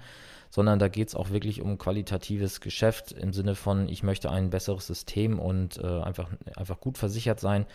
sondern 0.54 0.78
da 0.78 0.86
geht 0.86 1.08
es 1.08 1.16
auch 1.16 1.30
wirklich 1.30 1.62
um 1.62 1.78
qualitatives 1.78 2.60
Geschäft 2.60 3.10
im 3.10 3.32
Sinne 3.32 3.56
von, 3.56 3.88
ich 3.88 4.04
möchte 4.04 4.30
ein 4.30 4.50
besseres 4.50 4.86
System 4.86 5.40
und 5.40 5.78
äh, 5.78 6.00
einfach, 6.00 6.30
einfach 6.54 6.78
gut 6.78 6.96
versichert 6.96 7.40
sein 7.40 7.66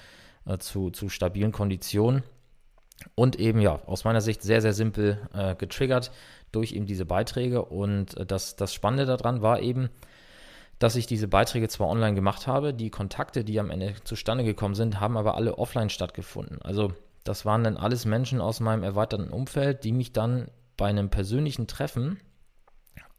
äh, 0.45 0.59
zu, 0.59 0.89
zu 0.89 1.09
stabilen 1.09 1.51
Konditionen. 1.51 2.23
Und 3.15 3.37
eben 3.37 3.59
ja, 3.59 3.81
aus 3.85 4.05
meiner 4.05 4.21
Sicht 4.21 4.43
sehr, 4.43 4.61
sehr 4.61 4.71
simpel 4.71 5.17
äh, 5.33 5.55
getriggert 5.55 6.11
durch 6.53 6.71
eben 6.71 6.85
diese 6.85 7.05
Beiträge. 7.05 7.65
Und 7.65 8.15
äh, 8.15 8.25
das, 8.25 8.55
das 8.55 8.73
Spannende 8.73 9.05
daran 9.05 9.41
war 9.41 9.59
eben, 9.59 9.89
dass 10.79 10.95
ich 10.95 11.05
diese 11.05 11.27
Beiträge 11.27 11.67
zwar 11.67 11.89
online 11.89 12.15
gemacht 12.15 12.47
habe, 12.47 12.73
die 12.73 12.91
Kontakte, 12.91 13.43
die 13.43 13.59
am 13.59 13.71
Ende 13.71 13.95
zustande 14.05 14.45
gekommen 14.45 14.75
sind, 14.75 15.01
haben 15.01 15.17
aber 15.17 15.35
alle 15.35 15.57
offline 15.57 15.89
stattgefunden. 15.89 16.61
Also 16.61 16.93
das 17.25 17.45
waren 17.45 17.65
dann 17.65 17.75
alles 17.75 18.05
Menschen 18.05 18.39
aus 18.39 18.61
meinem 18.61 18.83
erweiterten 18.83 19.31
Umfeld, 19.31 19.83
die 19.83 19.91
mich 19.91 20.13
dann 20.13 20.47
bei 20.77 20.87
einem 20.87 21.09
persönlichen 21.09 21.67
Treffen, 21.67 22.21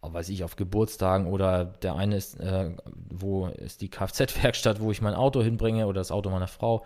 weiß 0.02 0.28
ich, 0.30 0.44
auf 0.44 0.56
Geburtstagen 0.56 1.26
oder 1.26 1.64
der 1.64 1.94
eine 1.94 2.16
ist, 2.16 2.38
äh, 2.40 2.70
wo 3.10 3.46
ist 3.46 3.80
die 3.80 3.90
Kfz-Werkstatt, 3.90 4.80
wo 4.80 4.90
ich 4.90 5.02
mein 5.02 5.14
Auto 5.14 5.42
hinbringe 5.42 5.86
oder 5.86 6.00
das 6.00 6.10
Auto 6.10 6.30
meiner 6.30 6.48
Frau. 6.48 6.84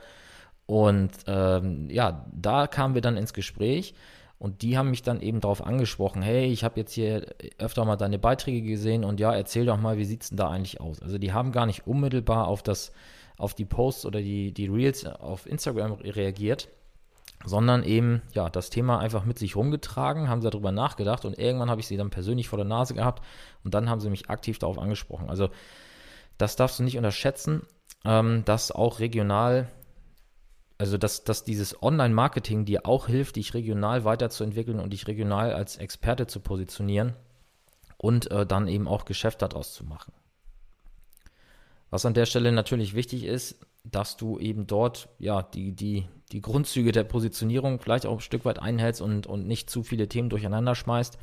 Und 0.66 1.12
ähm, 1.26 1.88
ja, 1.90 2.26
da 2.32 2.66
kamen 2.66 2.94
wir 2.94 3.02
dann 3.02 3.16
ins 3.16 3.34
Gespräch 3.34 3.94
und 4.38 4.62
die 4.62 4.76
haben 4.76 4.90
mich 4.90 5.02
dann 5.02 5.20
eben 5.20 5.40
darauf 5.40 5.64
angesprochen, 5.64 6.22
hey, 6.22 6.46
ich 6.46 6.64
habe 6.64 6.80
jetzt 6.80 6.92
hier 6.92 7.26
öfter 7.58 7.84
mal 7.84 7.96
deine 7.96 8.18
Beiträge 8.18 8.62
gesehen 8.62 9.04
und 9.04 9.20
ja, 9.20 9.32
erzähl 9.32 9.66
doch 9.66 9.78
mal, 9.78 9.98
wie 9.98 10.04
sieht 10.04 10.22
es 10.22 10.28
denn 10.30 10.38
da 10.38 10.48
eigentlich 10.48 10.80
aus? 10.80 11.00
Also 11.02 11.18
die 11.18 11.32
haben 11.32 11.52
gar 11.52 11.66
nicht 11.66 11.86
unmittelbar 11.86 12.48
auf 12.48 12.62
das, 12.62 12.92
auf 13.36 13.54
die 13.54 13.64
Posts 13.64 14.06
oder 14.06 14.20
die, 14.20 14.52
die 14.52 14.66
Reels 14.66 15.06
auf 15.06 15.46
Instagram 15.46 15.92
reagiert, 15.92 16.68
sondern 17.44 17.82
eben, 17.82 18.22
ja, 18.32 18.48
das 18.48 18.70
Thema 18.70 18.98
einfach 18.98 19.24
mit 19.24 19.38
sich 19.38 19.56
rumgetragen, 19.56 20.28
haben 20.28 20.40
sie 20.40 20.50
darüber 20.50 20.72
nachgedacht 20.72 21.24
und 21.24 21.38
irgendwann 21.38 21.70
habe 21.70 21.80
ich 21.80 21.86
sie 21.86 21.96
dann 21.96 22.10
persönlich 22.10 22.48
vor 22.48 22.56
der 22.56 22.66
Nase 22.66 22.94
gehabt 22.94 23.22
und 23.64 23.74
dann 23.74 23.88
haben 23.88 24.00
sie 24.00 24.10
mich 24.10 24.30
aktiv 24.30 24.58
darauf 24.58 24.78
angesprochen. 24.78 25.28
Also 25.28 25.50
das 26.38 26.56
darfst 26.56 26.78
du 26.78 26.82
nicht 26.82 26.96
unterschätzen, 26.96 27.62
ähm, 28.04 28.44
dass 28.44 28.72
auch 28.72 28.98
regional 28.98 29.68
also 30.76 30.98
dass, 30.98 31.24
dass 31.24 31.44
dieses 31.44 31.82
Online-Marketing 31.82 32.64
dir 32.64 32.84
auch 32.84 33.06
hilft, 33.06 33.36
dich 33.36 33.54
regional 33.54 34.04
weiterzuentwickeln 34.04 34.80
und 34.80 34.92
dich 34.92 35.06
regional 35.06 35.52
als 35.52 35.76
Experte 35.76 36.26
zu 36.26 36.40
positionieren 36.40 37.14
und 37.96 38.30
äh, 38.30 38.44
dann 38.44 38.66
eben 38.68 38.88
auch 38.88 39.04
Geschäft 39.04 39.42
daraus 39.42 39.72
zu 39.72 39.84
machen. 39.84 40.12
Was 41.90 42.04
an 42.04 42.14
der 42.14 42.26
Stelle 42.26 42.50
natürlich 42.50 42.94
wichtig 42.94 43.24
ist, 43.24 43.64
dass 43.84 44.16
du 44.16 44.38
eben 44.38 44.66
dort 44.66 45.08
ja 45.18 45.42
die, 45.42 45.72
die, 45.72 46.08
die 46.32 46.40
Grundzüge 46.40 46.92
der 46.92 47.04
Positionierung 47.04 47.78
vielleicht 47.78 48.06
auch 48.06 48.14
ein 48.14 48.20
Stück 48.20 48.44
weit 48.44 48.60
einhältst 48.60 49.00
und, 49.00 49.26
und 49.26 49.46
nicht 49.46 49.70
zu 49.70 49.82
viele 49.82 50.08
Themen 50.08 50.30
durcheinander 50.30 50.74
schmeißt. 50.74 51.18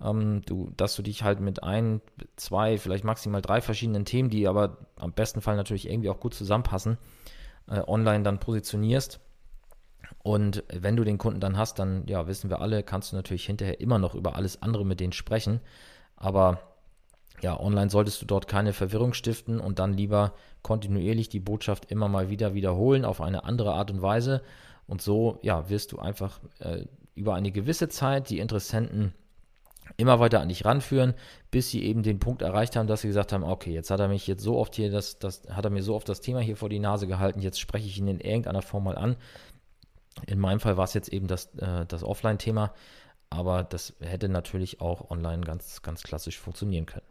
Ähm, 0.00 0.42
du, 0.46 0.70
dass 0.76 0.96
du 0.96 1.02
dich 1.02 1.22
halt 1.22 1.40
mit 1.40 1.62
ein, 1.62 2.00
zwei, 2.36 2.78
vielleicht 2.78 3.04
maximal 3.04 3.42
drei 3.42 3.60
verschiedenen 3.60 4.04
Themen, 4.04 4.30
die 4.30 4.46
aber 4.46 4.78
am 4.96 5.12
besten 5.12 5.40
Fall 5.40 5.56
natürlich 5.56 5.88
irgendwie 5.88 6.10
auch 6.10 6.20
gut 6.20 6.34
zusammenpassen, 6.34 6.98
äh, 7.68 7.80
online 7.86 8.24
dann 8.24 8.40
positionierst. 8.40 9.20
Und 10.22 10.64
wenn 10.72 10.96
du 10.96 11.04
den 11.04 11.18
Kunden 11.18 11.40
dann 11.40 11.56
hast, 11.56 11.78
dann, 11.78 12.06
ja, 12.06 12.26
wissen 12.26 12.50
wir 12.50 12.60
alle, 12.60 12.82
kannst 12.82 13.12
du 13.12 13.16
natürlich 13.16 13.46
hinterher 13.46 13.80
immer 13.80 13.98
noch 13.98 14.14
über 14.14 14.36
alles 14.36 14.62
andere 14.62 14.84
mit 14.84 15.00
denen 15.00 15.12
sprechen. 15.12 15.60
Aber 16.16 16.67
ja, 17.40 17.58
online 17.58 17.90
solltest 17.90 18.20
du 18.22 18.26
dort 18.26 18.48
keine 18.48 18.72
Verwirrung 18.72 19.12
stiften 19.12 19.60
und 19.60 19.78
dann 19.78 19.92
lieber 19.92 20.34
kontinuierlich 20.62 21.28
die 21.28 21.40
Botschaft 21.40 21.90
immer 21.90 22.08
mal 22.08 22.30
wieder 22.30 22.54
wiederholen 22.54 23.04
auf 23.04 23.20
eine 23.20 23.44
andere 23.44 23.74
Art 23.74 23.90
und 23.90 24.02
Weise. 24.02 24.42
Und 24.86 25.02
so, 25.02 25.38
ja, 25.42 25.68
wirst 25.68 25.92
du 25.92 25.98
einfach 25.98 26.40
äh, 26.60 26.84
über 27.14 27.34
eine 27.34 27.52
gewisse 27.52 27.88
Zeit 27.88 28.30
die 28.30 28.38
Interessenten 28.38 29.12
immer 29.96 30.20
weiter 30.20 30.40
an 30.40 30.48
dich 30.48 30.64
ranführen, 30.64 31.14
bis 31.50 31.70
sie 31.70 31.82
eben 31.84 32.02
den 32.02 32.18
Punkt 32.18 32.42
erreicht 32.42 32.76
haben, 32.76 32.86
dass 32.86 33.00
sie 33.00 33.08
gesagt 33.08 33.32
haben, 33.32 33.42
okay, 33.42 33.72
jetzt 33.72 33.90
hat 33.90 34.00
er 34.00 34.08
mich 34.08 34.26
jetzt 34.26 34.42
so 34.42 34.58
oft 34.58 34.74
hier, 34.74 34.90
das, 34.90 35.18
das 35.18 35.42
hat 35.50 35.64
er 35.64 35.70
mir 35.70 35.82
so 35.82 35.94
oft 35.94 36.08
das 36.08 36.20
Thema 36.20 36.40
hier 36.40 36.56
vor 36.56 36.68
die 36.68 36.78
Nase 36.78 37.06
gehalten, 37.06 37.40
jetzt 37.40 37.58
spreche 37.58 37.86
ich 37.86 37.98
ihn 37.98 38.08
in 38.08 38.20
irgendeiner 38.20 38.62
Form 38.62 38.84
mal 38.84 38.96
an. 38.96 39.16
In 40.26 40.38
meinem 40.38 40.60
Fall 40.60 40.76
war 40.76 40.84
es 40.84 40.94
jetzt 40.94 41.08
eben 41.08 41.26
das, 41.26 41.54
äh, 41.56 41.86
das 41.86 42.02
Offline-Thema, 42.02 42.74
aber 43.30 43.64
das 43.64 43.94
hätte 44.00 44.28
natürlich 44.28 44.80
auch 44.80 45.10
online 45.10 45.42
ganz, 45.42 45.82
ganz 45.82 46.02
klassisch 46.02 46.38
funktionieren 46.38 46.86
können. 46.86 47.07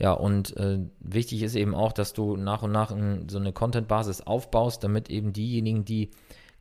Ja, 0.00 0.12
und 0.12 0.56
äh, 0.56 0.78
wichtig 0.98 1.42
ist 1.42 1.54
eben 1.54 1.74
auch, 1.74 1.92
dass 1.92 2.14
du 2.14 2.36
nach 2.36 2.62
und 2.62 2.72
nach 2.72 2.90
in, 2.90 3.28
so 3.28 3.38
eine 3.38 3.52
Content-Basis 3.52 4.22
aufbaust, 4.22 4.82
damit 4.82 5.10
eben 5.10 5.34
diejenigen, 5.34 5.84
die 5.84 6.10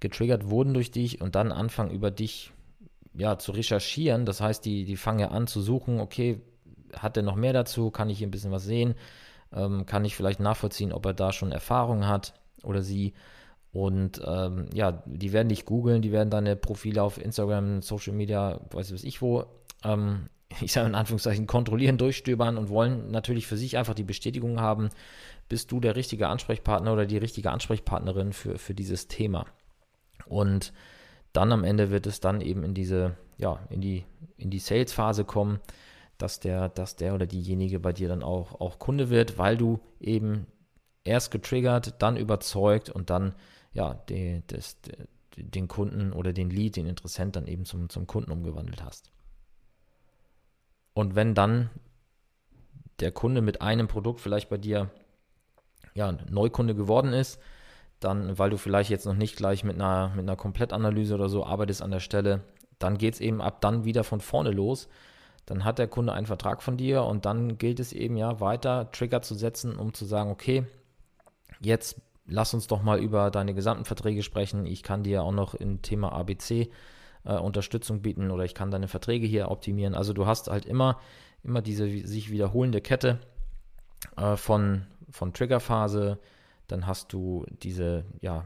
getriggert 0.02 0.50
wurden 0.50 0.74
durch 0.74 0.92
dich 0.92 1.22
und 1.22 1.36
dann 1.36 1.54
anfangen 1.54 1.92
über 1.92 2.12
dich 2.12 2.52
ja, 3.14 3.40
zu 3.40 3.54
recherchieren. 3.54 4.26
Das 4.26 4.42
heißt, 4.42 4.66
die, 4.66 4.84
die 4.84 4.98
fangen 4.98 5.20
ja 5.20 5.30
an 5.30 5.48
zu 5.48 5.62
suchen, 5.62 6.02
okay, 6.02 6.42
hat 6.94 7.16
er 7.16 7.24
noch 7.24 7.36
mehr 7.36 7.54
dazu? 7.54 7.92
Kann 7.92 8.10
ich 8.10 8.18
hier 8.18 8.28
ein 8.28 8.32
bisschen 8.32 8.52
was 8.52 8.66
sehen? 8.66 8.96
Ähm, 9.54 9.86
kann 9.86 10.04
ich 10.04 10.18
vielleicht 10.18 10.42
nachvollziehen, 10.42 10.92
ob 10.92 11.06
er 11.06 11.14
da 11.14 11.32
schon 11.32 11.54
Erfahrung 11.54 12.08
hat 12.08 12.34
oder 12.64 12.82
sie? 12.82 13.14
Und 13.72 14.22
ähm, 14.26 14.66
ja, 14.74 15.04
die 15.06 15.32
werden 15.32 15.48
dich 15.48 15.66
googeln, 15.66 16.02
die 16.02 16.12
werden 16.12 16.30
deine 16.30 16.58
Profile 16.58 17.04
auf 17.04 17.24
Instagram, 17.24 17.82
Social 17.84 18.14
Media, 18.14 18.60
weiß 18.72 18.94
was 18.94 19.04
ich 19.06 19.22
wo, 19.22 19.46
ähm, 19.84 20.28
ich 20.62 20.72
sage 20.72 20.88
in 20.88 20.96
Anführungszeichen, 20.96 21.48
kontrollieren, 21.48 21.98
durchstöbern 21.98 22.58
und 22.58 22.70
wollen 22.70 23.12
natürlich 23.12 23.48
für 23.48 23.58
sich 23.58 23.78
einfach 23.78 23.94
die 23.94 24.04
Bestätigung 24.04 24.60
haben, 24.60 24.90
bist 25.48 25.72
du 25.72 25.80
der 25.80 25.96
richtige 25.96 26.28
Ansprechpartner 26.28 26.94
oder 26.94 27.06
die 27.06 27.18
richtige 27.18 27.52
Ansprechpartnerin 27.52 28.34
für, 28.34 28.58
für 28.58 28.74
dieses 28.74 29.08
Thema. 29.08 29.46
Und 30.26 30.74
dann 31.34 31.52
am 31.52 31.64
Ende 31.64 31.92
wird 31.92 32.08
es 32.08 32.20
dann 32.20 32.42
eben 32.42 32.64
in 32.64 32.74
diese, 32.74 33.16
ja, 33.38 33.60
in 33.70 33.82
die, 33.82 34.06
in 34.38 34.50
die 34.50 34.60
Sales-Phase 34.60 35.26
kommen, 35.26 35.60
dass 36.18 36.40
der, 36.40 36.70
dass 36.70 36.96
der 36.96 37.16
oder 37.16 37.26
diejenige 37.26 37.80
bei 37.80 37.94
dir 37.94 38.10
dann 38.10 38.24
auch, 38.24 38.60
auch 38.60 38.80
Kunde 38.80 39.10
wird, 39.10 39.38
weil 39.38 39.58
du 39.58 39.80
eben 40.00 40.48
erst 41.04 41.32
getriggert, 41.32 42.02
dann 42.02 42.18
überzeugt 42.18 42.90
und 42.90 43.10
dann 43.10 43.36
ja 43.72 43.94
die, 44.10 44.44
das, 44.48 44.78
den 45.38 45.68
Kunden 45.68 46.12
oder 46.12 46.34
den 46.34 46.50
Lead, 46.50 46.76
den 46.76 46.88
Interessent 46.88 47.36
dann 47.36 47.48
eben 47.48 47.66
zum, 47.66 47.90
zum 47.90 48.06
Kunden 48.06 48.32
umgewandelt 48.32 48.84
hast. 48.84 49.12
Und 51.00 51.16
wenn 51.16 51.34
dann 51.34 51.70
der 53.00 53.14
Kunde 53.14 53.40
mit 53.40 53.62
einem 53.62 53.88
Produkt 53.88 54.20
vielleicht 54.20 54.50
bei 54.50 54.58
dir 54.58 54.90
ja, 55.94 56.12
Neukunde 56.30 56.76
geworden 56.76 57.14
ist, 57.14 57.40
dann, 58.02 58.38
weil 58.38 58.50
du 58.50 58.58
vielleicht 58.58 58.90
jetzt 58.90 59.06
noch 59.06 59.16
nicht 59.16 59.38
gleich 59.38 59.64
mit 59.64 59.76
einer, 59.76 60.10
mit 60.10 60.24
einer 60.24 60.36
Komplettanalyse 60.36 61.16
oder 61.16 61.30
so 61.30 61.46
arbeitest 61.46 61.82
an 61.82 61.92
der 61.92 62.02
Stelle, 62.02 62.42
dann 62.80 62.98
geht 62.98 63.14
es 63.14 63.22
eben 63.22 63.40
ab 63.40 63.62
dann 63.62 63.86
wieder 63.86 64.04
von 64.04 64.20
vorne 64.20 64.52
los. 64.52 64.90
Dann 65.46 65.64
hat 65.64 65.80
der 65.80 65.88
Kunde 65.88 66.12
einen 66.12 66.26
Vertrag 66.26 66.62
von 66.62 66.76
dir 66.76 67.04
und 67.04 67.24
dann 67.24 67.58
gilt 67.58 67.80
es 67.80 67.94
eben 67.94 68.18
ja 68.18 68.42
weiter 68.42 68.92
Trigger 68.92 69.22
zu 69.22 69.36
setzen, 69.36 69.78
um 69.78 69.94
zu 69.94 70.04
sagen, 70.04 70.30
okay, 70.30 70.66
jetzt 71.62 72.02
lass 72.26 72.54
uns 72.54 72.68
doch 72.68 72.84
mal 72.84 73.00
über 73.00 73.32
deine 73.32 73.54
gesamten 73.54 73.86
Verträge 73.86 74.22
sprechen. 74.22 74.66
Ich 74.66 74.84
kann 74.84 75.04
dir 75.04 75.24
auch 75.24 75.32
noch 75.32 75.54
im 75.54 75.82
Thema 75.82 76.12
ABC 76.12 76.70
äh, 77.26 77.38
Unterstützung 77.38 78.02
bieten 78.02 78.32
oder 78.32 78.46
ich 78.46 78.54
kann 78.54 78.72
deine 78.72 78.88
Verträge 78.88 79.28
hier 79.28 79.52
optimieren. 79.52 79.96
Also 79.96 80.14
du 80.14 80.26
hast 80.26 80.50
halt 80.50 80.66
immer, 80.66 81.00
immer 81.44 81.62
diese 81.62 81.88
sich 82.06 82.32
wiederholende 82.32 82.82
Kette 82.82 83.20
äh, 84.18 84.36
von, 84.36 84.88
von 85.10 85.34
Triggerphase, 85.34 86.20
dann 86.68 86.88
hast 86.88 87.14
du 87.14 87.46
diese 87.64 88.06
ja, 88.22 88.46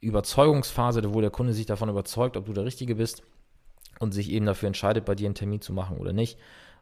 Überzeugungsphase, 0.00 1.14
wo 1.14 1.20
der 1.20 1.30
Kunde 1.30 1.52
sich 1.52 1.66
davon 1.66 1.88
überzeugt, 1.88 2.36
ob 2.36 2.46
du 2.46 2.52
der 2.52 2.64
Richtige 2.64 2.94
bist 2.94 3.22
und 3.98 4.12
sich 4.12 4.30
eben 4.30 4.46
dafür 4.46 4.68
entscheidet, 4.68 5.04
bei 5.04 5.14
dir 5.14 5.26
einen 5.26 5.34
Termin 5.34 5.60
zu 5.60 5.72
machen 5.72 5.98
oder 5.98 6.12
nicht. 6.12 6.38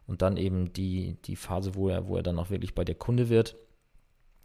Und 0.07 0.21
dann 0.21 0.37
eben 0.37 0.73
die, 0.73 1.17
die 1.25 1.35
Phase, 1.35 1.75
wo 1.75 1.89
er, 1.89 2.07
wo 2.07 2.17
er 2.17 2.23
dann 2.23 2.39
auch 2.39 2.49
wirklich 2.49 2.73
bei 2.73 2.83
der 2.83 2.95
Kunde 2.95 3.29
wird. 3.29 3.55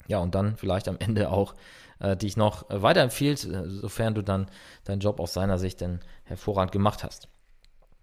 Ja, 0.07 0.19
und 0.19 0.35
dann 0.35 0.57
vielleicht 0.57 0.89
am 0.89 0.97
Ende 0.99 1.31
auch 1.31 1.55
äh, 2.01 2.17
dich 2.17 2.37
noch 2.37 2.67
weiterempfiehlt, 2.69 3.45
äh, 3.45 3.69
sofern 3.69 4.15
du 4.15 4.23
dann 4.23 4.47
deinen 4.85 5.01
Job 5.01 5.21
aus 5.21 5.33
seiner 5.33 5.59
Sicht 5.59 5.81
denn 5.81 6.01
hervorragend 6.25 6.73
gemacht 6.73 7.05
hast. 7.05 7.29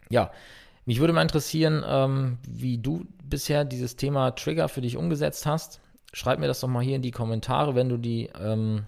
Ja, 0.09 0.31
mich 0.85 0.99
würde 0.99 1.13
mal 1.13 1.21
interessieren, 1.21 1.83
ähm, 1.85 2.37
wie 2.47 2.77
du 2.77 3.05
bisher 3.23 3.65
dieses 3.65 3.95
Thema 3.95 4.31
Trigger 4.31 4.67
für 4.67 4.81
dich 4.81 4.97
umgesetzt 4.97 5.45
hast 5.45 5.81
schreib 6.13 6.39
mir 6.39 6.47
das 6.47 6.59
doch 6.59 6.67
mal 6.67 6.83
hier 6.83 6.95
in 6.95 7.01
die 7.01 7.11
Kommentare, 7.11 7.75
wenn 7.75 7.89
du 7.89 7.97
die 7.97 8.29
ähm, 8.39 8.85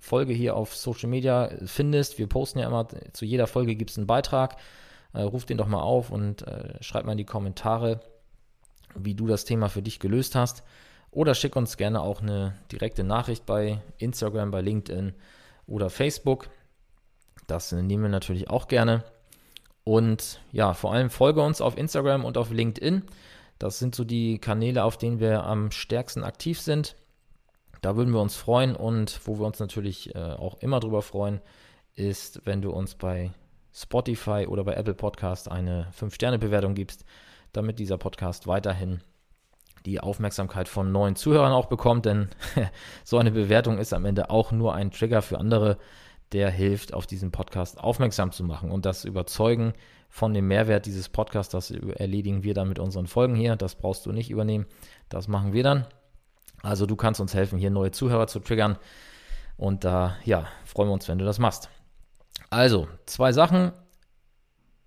Folge 0.00 0.32
hier 0.32 0.56
auf 0.56 0.76
Social 0.76 1.08
Media 1.08 1.50
findest. 1.64 2.18
Wir 2.18 2.26
posten 2.26 2.58
ja 2.60 2.66
immer, 2.66 2.86
zu 3.12 3.24
jeder 3.24 3.46
Folge 3.46 3.74
gibt 3.76 3.90
es 3.90 3.98
einen 3.98 4.06
Beitrag. 4.06 4.56
Äh, 5.12 5.22
ruf 5.22 5.46
den 5.46 5.56
doch 5.56 5.68
mal 5.68 5.80
auf 5.80 6.10
und 6.10 6.46
äh, 6.46 6.82
schreib 6.82 7.04
mal 7.04 7.12
in 7.12 7.18
die 7.18 7.24
Kommentare, 7.24 8.00
wie 8.94 9.14
du 9.14 9.26
das 9.26 9.44
Thema 9.44 9.68
für 9.68 9.82
dich 9.82 10.00
gelöst 10.00 10.34
hast. 10.34 10.62
Oder 11.10 11.34
schick 11.34 11.56
uns 11.56 11.76
gerne 11.76 12.02
auch 12.02 12.20
eine 12.20 12.54
direkte 12.70 13.04
Nachricht 13.04 13.46
bei 13.46 13.80
Instagram, 13.98 14.50
bei 14.50 14.60
LinkedIn 14.60 15.14
oder 15.66 15.90
Facebook. 15.90 16.50
Das 17.46 17.72
nehmen 17.72 18.02
wir 18.02 18.10
natürlich 18.10 18.50
auch 18.50 18.68
gerne. 18.68 19.04
Und 19.84 20.40
ja, 20.52 20.74
vor 20.74 20.92
allem 20.92 21.08
folge 21.08 21.40
uns 21.40 21.60
auf 21.60 21.78
Instagram 21.78 22.24
und 22.24 22.36
auf 22.36 22.50
LinkedIn. 22.50 23.04
Das 23.58 23.78
sind 23.78 23.94
so 23.94 24.04
die 24.04 24.38
Kanäle, 24.38 24.84
auf 24.84 24.98
denen 24.98 25.18
wir 25.18 25.44
am 25.44 25.70
stärksten 25.70 26.24
aktiv 26.24 26.60
sind. 26.60 26.94
Da 27.80 27.96
würden 27.96 28.12
wir 28.12 28.20
uns 28.20 28.36
freuen 28.36 28.76
und 28.76 29.20
wo 29.24 29.38
wir 29.38 29.46
uns 29.46 29.60
natürlich 29.60 30.14
äh, 30.14 30.18
auch 30.18 30.60
immer 30.60 30.80
drüber 30.80 31.00
freuen, 31.00 31.40
ist, 31.94 32.44
wenn 32.44 32.60
du 32.60 32.70
uns 32.70 32.94
bei 32.94 33.32
Spotify 33.72 34.46
oder 34.48 34.64
bei 34.64 34.74
Apple 34.74 34.94
Podcast 34.94 35.50
eine 35.50 35.90
5-Sterne-Bewertung 35.98 36.74
gibst, 36.74 37.04
damit 37.52 37.78
dieser 37.78 37.98
Podcast 37.98 38.46
weiterhin 38.46 39.00
die 39.86 40.00
Aufmerksamkeit 40.00 40.68
von 40.68 40.92
neuen 40.92 41.16
Zuhörern 41.16 41.52
auch 41.52 41.66
bekommt, 41.66 42.06
denn 42.06 42.28
so 43.04 43.18
eine 43.18 43.30
Bewertung 43.30 43.78
ist 43.78 43.92
am 43.92 44.04
Ende 44.04 44.30
auch 44.30 44.52
nur 44.52 44.74
ein 44.74 44.90
Trigger 44.90 45.22
für 45.22 45.38
andere, 45.38 45.78
der 46.32 46.50
hilft, 46.50 46.92
auf 46.94 47.06
diesen 47.06 47.30
Podcast 47.30 47.78
aufmerksam 47.78 48.32
zu 48.32 48.44
machen 48.44 48.70
und 48.70 48.84
das 48.84 49.04
Überzeugen 49.04 49.72
von 50.08 50.34
dem 50.34 50.48
Mehrwert 50.48 50.86
dieses 50.86 51.08
Podcasts, 51.08 51.52
das 51.52 51.70
erledigen 51.70 52.42
wir 52.42 52.54
dann 52.54 52.68
mit 52.68 52.78
unseren 52.78 53.06
Folgen 53.06 53.34
hier. 53.34 53.56
Das 53.56 53.74
brauchst 53.74 54.06
du 54.06 54.12
nicht 54.12 54.30
übernehmen. 54.30 54.66
Das 55.08 55.28
machen 55.28 55.52
wir 55.52 55.62
dann. 55.62 55.86
Also 56.62 56.86
du 56.86 56.96
kannst 56.96 57.20
uns 57.20 57.34
helfen, 57.34 57.58
hier 57.58 57.70
neue 57.70 57.90
Zuhörer 57.90 58.26
zu 58.26 58.40
triggern. 58.40 58.78
Und 59.56 59.84
da, 59.84 60.16
ja, 60.24 60.46
freuen 60.64 60.88
wir 60.88 60.94
uns, 60.94 61.08
wenn 61.08 61.18
du 61.18 61.24
das 61.24 61.38
machst. 61.38 61.68
Also, 62.50 62.88
zwei 63.06 63.32
Sachen. 63.32 63.72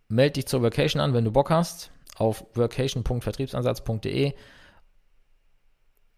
Meld 0.08 0.36
dich 0.36 0.48
zur 0.48 0.62
Vacation 0.62 1.02
an, 1.02 1.14
wenn 1.14 1.24
du 1.24 1.32
Bock 1.32 1.50
hast, 1.50 1.92
auf 2.18 2.46
vacation.vertriebsansatz.de. 2.54 4.34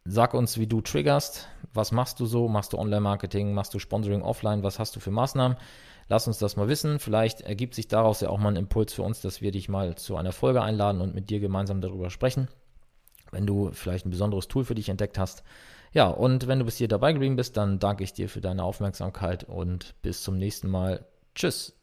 Sag 0.05 0.33
uns, 0.33 0.57
wie 0.57 0.67
du 0.67 0.81
triggerst. 0.81 1.47
Was 1.73 1.91
machst 1.91 2.19
du 2.19 2.25
so? 2.25 2.49
Machst 2.49 2.73
du 2.73 2.77
Online-Marketing? 2.77 3.53
Machst 3.53 3.73
du 3.73 3.79
Sponsoring 3.79 4.21
offline? 4.21 4.61
Was 4.61 4.77
hast 4.77 4.95
du 4.95 4.99
für 4.99 5.11
Maßnahmen? 5.11 5.57
Lass 6.09 6.27
uns 6.27 6.39
das 6.39 6.57
mal 6.57 6.67
wissen. 6.67 6.99
Vielleicht 6.99 7.41
ergibt 7.41 7.73
sich 7.73 7.87
daraus 7.87 8.19
ja 8.19 8.29
auch 8.29 8.37
mal 8.37 8.49
ein 8.49 8.57
Impuls 8.57 8.93
für 8.93 9.03
uns, 9.03 9.21
dass 9.21 9.41
wir 9.41 9.51
dich 9.51 9.69
mal 9.69 9.95
zu 9.95 10.17
einer 10.17 10.33
Folge 10.33 10.61
einladen 10.61 10.99
und 10.99 11.15
mit 11.15 11.29
dir 11.29 11.39
gemeinsam 11.39 11.79
darüber 11.79 12.09
sprechen. 12.09 12.49
Wenn 13.31 13.47
du 13.47 13.71
vielleicht 13.71 14.05
ein 14.05 14.11
besonderes 14.11 14.47
Tool 14.49 14.65
für 14.65 14.75
dich 14.75 14.89
entdeckt 14.89 15.17
hast. 15.17 15.43
Ja, 15.93 16.09
und 16.09 16.47
wenn 16.47 16.59
du 16.59 16.65
bis 16.65 16.77
hier 16.77 16.87
dabei 16.87 17.13
geblieben 17.13 17.37
bist, 17.37 17.55
dann 17.55 17.79
danke 17.79 18.03
ich 18.03 18.13
dir 18.13 18.27
für 18.27 18.41
deine 18.41 18.63
Aufmerksamkeit 18.63 19.45
und 19.45 19.95
bis 20.01 20.21
zum 20.21 20.37
nächsten 20.37 20.69
Mal. 20.69 21.05
Tschüss. 21.33 21.82